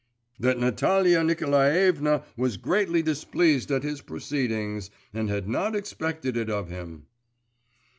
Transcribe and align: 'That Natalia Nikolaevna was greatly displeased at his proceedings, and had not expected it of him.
'That 0.39 0.57
Natalia 0.57 1.23
Nikolaevna 1.23 2.23
was 2.35 2.57
greatly 2.57 3.03
displeased 3.03 3.69
at 3.69 3.83
his 3.83 4.01
proceedings, 4.01 4.89
and 5.13 5.29
had 5.29 5.47
not 5.47 5.75
expected 5.75 6.35
it 6.35 6.49
of 6.49 6.69
him. 6.69 7.05